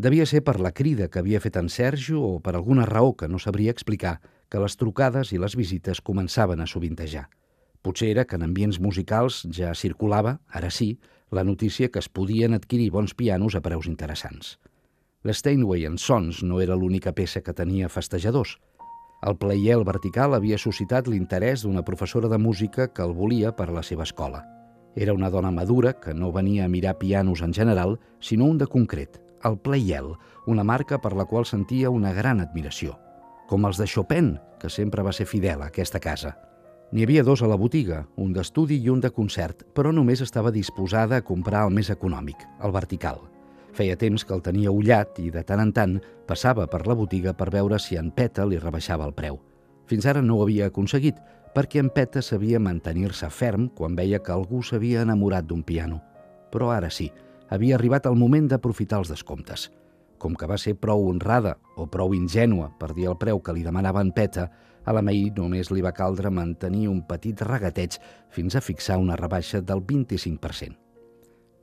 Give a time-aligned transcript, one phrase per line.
[0.00, 3.26] Devia ser per la crida que havia fet en Sergio o per alguna raó que
[3.28, 4.14] no sabria explicar
[4.48, 7.26] que les trucades i les visites començaven a sovintejar.
[7.84, 10.88] Potser era que en ambients musicals ja circulava, ara sí,
[11.30, 14.56] la notícia que es podien adquirir bons pianos a preus interessants.
[15.20, 18.56] L'Steinway Sons no era l'única peça que tenia festejadors.
[19.20, 23.80] El playel vertical havia suscitat l'interès d'una professora de música que el volia per a
[23.82, 24.46] la seva escola.
[24.96, 28.66] Era una dona madura que no venia a mirar pianos en general, sinó un de
[28.66, 30.14] concret, el Playel,
[30.46, 32.98] una marca per la qual sentia una gran admiració.
[33.48, 36.36] Com els de Chopin, que sempre va ser fidel a aquesta casa.
[36.90, 40.50] N'hi havia dos a la botiga, un d'estudi i un de concert, però només estava
[40.50, 43.20] disposada a comprar el més econòmic, el vertical.
[43.72, 47.34] Feia temps que el tenia ullat i de tant en tant passava per la botiga
[47.38, 49.38] per veure si en Peta li rebaixava el preu.
[49.86, 51.14] Fins ara no ho havia aconseguit,
[51.54, 56.02] perquè en Peta sabia mantenir-se ferm quan veia que algú s'havia enamorat d'un piano.
[56.50, 57.12] Però ara sí,
[57.50, 59.68] havia arribat el moment d'aprofitar els descomptes.
[60.20, 63.64] Com que va ser prou honrada o prou ingènua per dir el preu que li
[63.66, 64.50] demanava en Peta,
[64.84, 67.98] a la May només li va caldre mantenir un petit regateig
[68.32, 70.76] fins a fixar una rebaixa del 25%.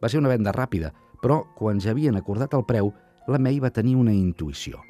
[0.02, 2.92] Va ser una venda ràpida, però quan ja havien acordat el preu,
[3.28, 4.82] la May va tenir una intuïció.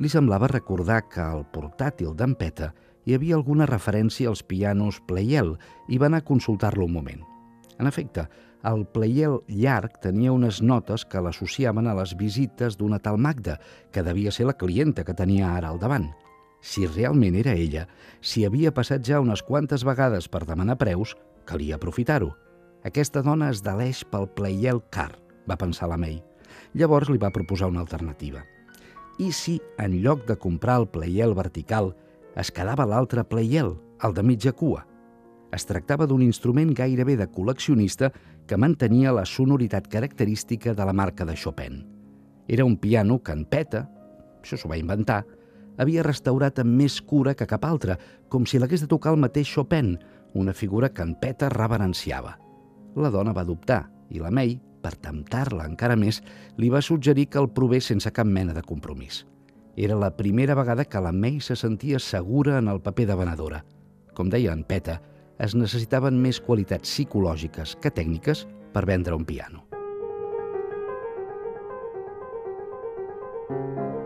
[0.00, 2.70] Li semblava recordar que al portàtil d'en Peta
[3.04, 5.56] hi havia alguna referència als pianos Playel
[5.88, 7.20] i va anar a consultar-lo un moment.
[7.78, 8.26] En efecte,
[8.64, 13.60] el Playel llarg tenia unes notes que l'associaven a les visites d'una tal Magda,
[13.92, 16.10] que devia ser la clienta que tenia ara al davant–
[16.60, 17.86] si realment era ella,
[18.20, 21.16] si havia passat ja unes quantes vegades per demanar preus,
[21.48, 22.34] calia aprofitar-ho.
[22.84, 25.14] Aquesta dona es deleix pel Playel car,
[25.48, 26.20] va pensar la May.
[26.76, 28.44] Llavors li va proposar una alternativa.
[29.20, 31.94] I si, en lloc de comprar el Playel vertical,
[32.36, 34.84] es quedava l'altre Playel, el de mitja cua?
[35.52, 38.12] Es tractava d'un instrument gairebé de col·leccionista
[38.50, 41.84] que mantenia la sonoritat característica de la marca de Chopin.
[42.48, 43.84] Era un piano que en peta,
[44.42, 45.20] això s'ho va inventar,
[45.78, 47.94] havia restaurat amb més cura que cap altre,
[48.28, 49.92] com si l'hagués de tocar el mateix Chopin,
[50.34, 52.34] una figura que en Peta reverenciava.
[52.98, 56.18] La dona va dubtar i la May, per temptar-la encara més,
[56.58, 59.24] li va suggerir que el provés sense cap mena de compromís.
[59.76, 63.62] Era la primera vegada que la May se sentia segura en el paper de venedora.
[64.14, 64.98] Com deia en Peta,
[65.40, 69.66] es necessitaven més qualitats psicològiques que tècniques per vendre un piano.
[73.50, 73.99] thank you